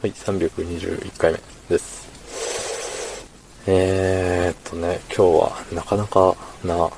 [0.00, 2.06] はい、321回目です。
[3.66, 6.88] えーっとね、今日はなかなかな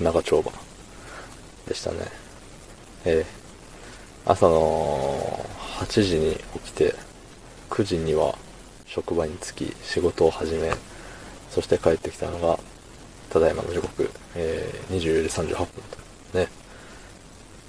[0.00, 0.50] 長丁場
[1.68, 1.98] でしたね。
[3.04, 3.46] えー
[4.28, 5.46] 朝の
[5.78, 6.96] 8時に起きて、
[7.70, 8.36] 9時には
[8.86, 10.72] 職場に着き、仕事を始め、
[11.50, 12.58] そして帰ってきたのが、
[13.30, 15.66] ただいまの時刻、えー、24時38分
[16.32, 16.38] と。
[16.38, 16.48] ね。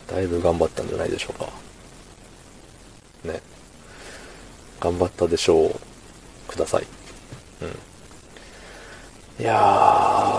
[0.08, 1.48] だいぶ頑張ったんじゃないでしょうか。
[3.24, 3.40] ね。
[4.80, 5.76] 頑張ったでしょう。
[6.48, 6.84] ください。
[7.62, 9.44] うん。
[9.44, 9.56] いや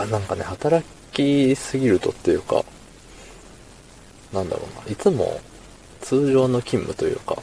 [0.06, 2.64] ー、なんかね、働きすぎるとっていうか、
[4.32, 5.40] なんだろうな、いつも
[6.00, 7.36] 通常の勤務というか、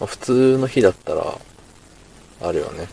[0.00, 1.38] まあ普通の日だったら、
[2.42, 2.88] あるよね。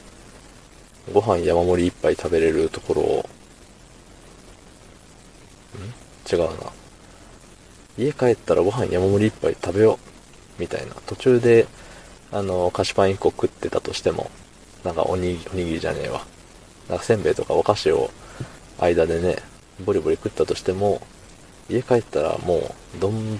[1.11, 3.29] ご飯山盛り一杯食べれるところを、
[5.77, 6.33] ん？
[6.33, 6.71] 違うな。
[7.97, 9.99] 家帰ったらご飯山盛り一杯食べよ
[10.57, 10.61] う。
[10.61, 10.93] みたいな。
[11.05, 11.67] 途中で、
[12.33, 14.31] あの、菓子パン1個食ってたとしても、
[14.83, 16.25] なんかおにぎおにぎりじゃねえわ。
[16.89, 18.09] なんかせんべいとかお菓子を
[18.79, 19.37] 間でね、
[19.85, 20.99] ボリボリ食ったとしても、
[21.69, 23.37] 家帰ったらもう、丼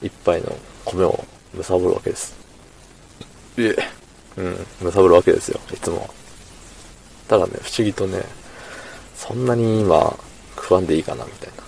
[0.00, 2.36] 一杯の米をむさぼるわけです。
[3.58, 3.76] え
[4.36, 6.08] うん、むさぼるわけですよ、いつもは。
[7.26, 8.22] ただね、不思議とね、
[9.16, 10.16] そんなに今、
[10.56, 11.64] 食わんでいいかな、みたいな、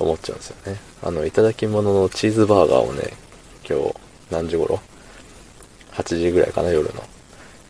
[0.00, 0.80] 思っちゃうんですよね。
[1.02, 3.12] あの、いただき物のチーズバーガーをね、
[3.68, 3.94] 今日、
[4.30, 4.80] 何時頃
[5.92, 7.02] ?8 時ぐらいかな、夜の。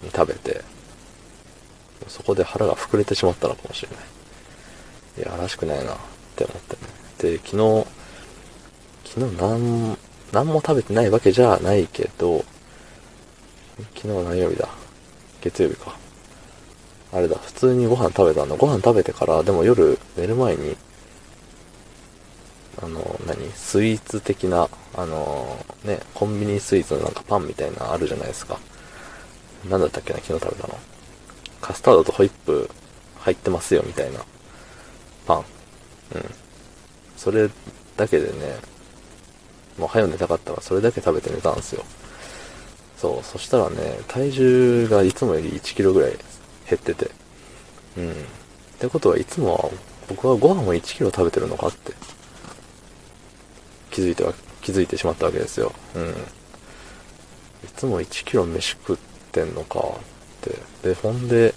[0.02, 0.62] に食べて、
[2.08, 3.98] そこで腹が膨れてしまったのかもしれない。
[5.18, 5.96] いや、らしくないな、っ
[6.36, 7.36] て思ってね。
[7.36, 7.86] で、昨日、
[9.04, 9.98] 昨日なん、
[10.32, 12.44] 何も食べてないわけじゃないけど、
[13.94, 14.68] 昨日何曜日だ？
[15.42, 15.96] 月曜日か。
[17.12, 18.56] あれだ、普通にご飯食べたの。
[18.56, 20.76] ご飯食べてから、でも夜寝る前に、
[22.82, 23.50] あの、何？
[23.52, 28.58] スイーツ的な、あの、ね、コンビニスイーツのなんかパンみたいなあるじゃないですか。
[29.68, 30.78] なんだったっけな、昨日食べたの。
[31.60, 32.70] カスタードとホイップ
[33.18, 34.20] 入ってますよ、みたいな。
[35.26, 35.38] パン。
[35.38, 35.44] うん。
[37.16, 37.50] それ
[37.96, 38.56] だけでね、
[39.76, 41.84] もう早寝たかったらそれだけ食べて寝たんですよ。
[42.96, 46.12] そう、そしたらね、体重がいつもより1キロぐらい
[46.68, 47.10] 減ってて。
[47.98, 48.12] うん。
[48.12, 48.14] っ
[48.78, 49.70] てことはいつもは、
[50.08, 51.92] 僕はご飯を1キロ食べてるのかって、
[53.90, 55.72] 気づいては、気づいてしまったわけですよ。
[55.94, 56.10] うん。
[56.10, 56.14] い
[57.76, 58.96] つも1キロ飯食っ
[59.32, 59.82] てんのかっ
[60.82, 60.88] て。
[60.88, 61.54] で、ほんで、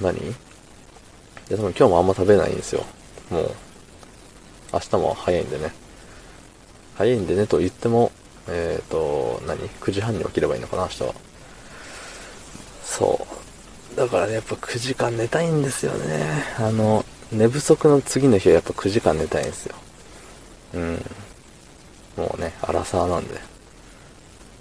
[0.00, 0.18] 何？
[0.18, 0.34] い
[1.50, 2.84] や、でも今日もあんま食べないんですよ。
[3.30, 3.50] もう、
[4.72, 5.72] 明日も早いんでね。
[6.96, 8.12] 早いんでねと言っても、
[8.48, 11.14] えっ、ー、と、何 ?9 時半に起きればいいのかな、明日は。
[12.84, 13.26] そ
[13.94, 13.96] う。
[13.96, 16.44] だからね、やっぱ9時間寝たいんですよね。
[16.58, 19.74] あの、寝不足の次の日はやっぱ9時間寝たいんですよ。
[20.74, 21.04] うん。
[22.16, 23.40] もうね、アラサーなんで。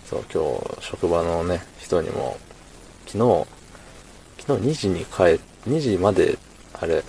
[0.10, 0.44] そう、今
[0.78, 2.38] 日、職場のね、人にも、
[3.08, 3.48] 昨日、
[4.40, 5.40] 昨日2時に帰、
[5.70, 6.38] 2時まで、
[6.74, 7.04] あれ、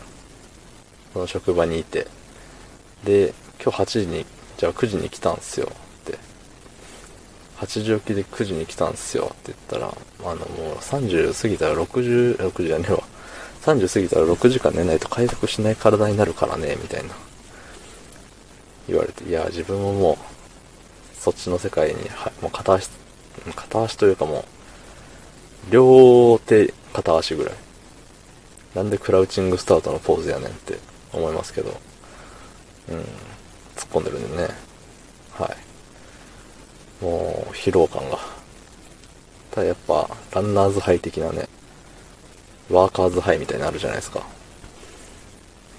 [1.12, 2.06] その職場にいて、
[3.04, 4.26] で、今日8時に、
[4.56, 6.18] じゃあ9時に来たんすよって。
[7.58, 9.92] 8時起きで9時に来たんすよって言ったら、
[10.24, 13.02] あのもう30過ぎたら60、6時じゃねえわ。
[13.62, 17.14] 30過ぎたら6時間寝ないと回復しない体になるからね、みたいな。
[18.88, 20.16] 言われて、いや、自分ももう、
[21.16, 22.91] そっちの世界に、はもう片足、
[23.54, 24.44] 片足というかも
[25.69, 27.54] う、両手片足ぐらい。
[28.75, 30.78] なんでクラウチングスタートのポーズやねんって
[31.12, 31.71] 思いますけど。
[32.88, 32.98] うん。
[32.98, 33.06] 突っ
[33.91, 34.48] 込んでるんでね。
[35.32, 35.47] は
[37.00, 37.04] い。
[37.04, 38.19] もう、疲労感が。
[39.50, 41.48] ただやっぱ、ランナーズハイ的なね、
[42.71, 44.22] ワーカーズハイみたいになるじゃないですか。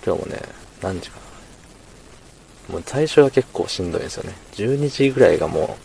[0.05, 0.41] 今日もね、
[0.81, 1.32] 何時かな。
[2.69, 4.33] もう最初は結構しんどいんですよね。
[4.53, 5.77] 12時ぐらいがも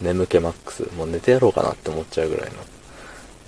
[0.00, 0.82] う、眠気マックス。
[0.94, 2.56] もう寝てやろうかなって思っちゃうぐらいの。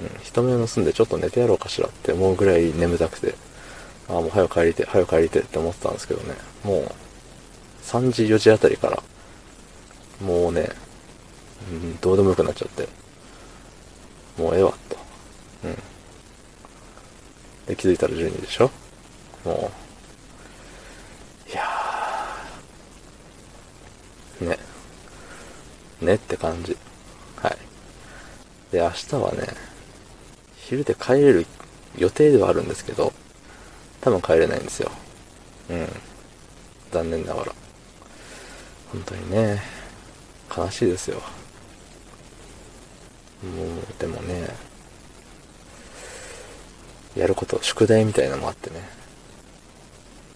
[0.01, 3.35] うん、人目を盗んでちょっと寝てやろうかしらって思うぐらい眠たくて、
[4.09, 6.35] ああ、もう早く帰りて、早く帰りてって思ってたんですけどね。
[6.65, 6.93] もう、
[7.85, 9.03] 3時、4時あたりから、
[10.21, 10.71] もうね、
[11.71, 12.89] うん、どうでもよくなっちゃって、
[14.37, 14.97] もうええわ、と。
[15.65, 15.75] うん。
[17.67, 18.71] で、気づいたら12時でしょ？
[19.45, 19.71] も
[21.49, 21.67] う、いやー、
[24.41, 24.59] ね。
[26.01, 26.77] ねって感じ。
[27.37, 27.57] はい。
[28.73, 29.49] で、明日はね、
[30.57, 31.47] 昼で帰れる
[31.97, 33.13] 予定ではあるんですけど、
[34.01, 34.91] 多分帰れないんですよ。
[35.71, 35.89] うん。
[36.91, 37.53] 残念ながら。
[38.93, 39.63] 本当にね、
[40.55, 41.17] 悲しいですよ。
[43.43, 44.49] もう、でもね、
[47.17, 48.77] やること、宿題みたいなのもあってね、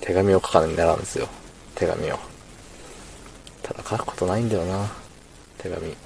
[0.01, 1.29] 手紙を書かないとならんですよ。
[1.75, 2.19] 手紙を。
[3.67, 4.89] ただ書くことないんだよな、
[5.59, 5.97] 手紙。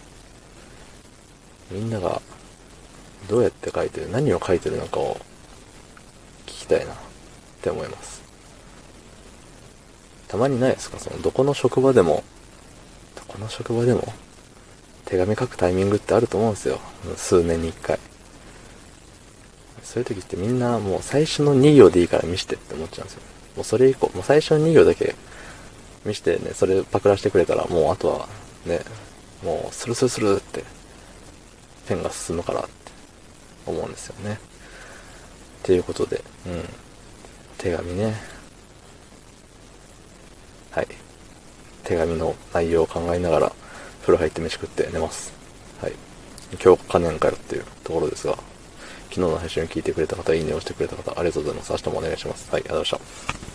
[1.71, 2.23] みんなが
[3.29, 5.21] どうやって書いてる、何を書いてるのかを
[6.47, 6.97] 聞きたいなっ
[7.61, 8.23] て思います。
[10.27, 10.99] たまにないですか？
[10.99, 12.25] その、どこの職場でも、
[13.15, 14.11] どこの職場でも、
[15.05, 16.81] 手紙書くタイミングってあると思うんですよ。
[17.17, 17.99] 数年に一回。
[19.83, 23.23] そういう時ってみんなもう最初の2行でいいから見してって思っちゃうんですよ。
[23.57, 25.15] もうそれ以降、もう最初の2行だけ
[26.05, 28.29] 見してね、それパクらしてくれたらもうあとは
[28.67, 28.81] ね、
[29.45, 30.65] もうスルスルスルって
[31.89, 32.71] ペンが進むからって
[33.67, 34.35] 思うんですよね。
[34.35, 34.37] っ
[35.63, 36.65] ていうことで、うん。
[37.59, 38.15] 手紙ね。
[40.71, 40.89] はい。
[41.85, 43.53] 手紙の内容を考えながら
[44.01, 45.33] 風呂入って飯食って寝ます。
[45.83, 45.93] はい。
[46.63, 48.39] 今日可燃かよっていうところですが、
[49.11, 51.73] 昨日の配信を聞いてくれた方、いいねをしてくれた方、ありがとうございます。
[51.73, 52.51] 明日もお願いします。
[52.51, 53.50] はい、ありがとうございました。